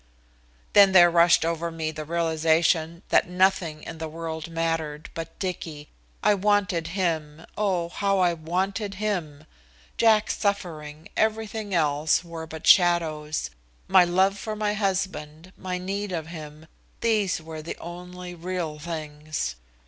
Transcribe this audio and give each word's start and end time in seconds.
Then 0.73 0.93
there 0.93 1.11
rushed 1.11 1.45
over 1.45 1.69
me 1.69 1.91
the 1.91 2.05
realization 2.05 3.03
that 3.09 3.29
nothing 3.29 3.83
in 3.83 3.99
the 3.99 4.07
world 4.07 4.49
mattered 4.49 5.11
but 5.13 5.37
Dicky. 5.37 5.89
I 6.23 6.33
wanted 6.33 6.87
him, 6.97 7.45
oh 7.55 7.89
how 7.89 8.17
I 8.17 8.33
wanted 8.33 8.95
him! 8.95 9.45
Jack's 9.97 10.35
suffering, 10.39 11.07
everything 11.15 11.71
else, 11.75 12.23
were 12.23 12.47
but 12.47 12.65
shadows. 12.65 13.51
My 13.87 14.03
love 14.03 14.39
for 14.39 14.55
my 14.55 14.73
husband, 14.73 15.53
my 15.55 15.77
need 15.77 16.11
of 16.11 16.25
him 16.25 16.65
these 17.01 17.39
were 17.39 17.61
the 17.61 17.77
only 17.77 18.33
real 18.33 18.79
things. 18.79 19.55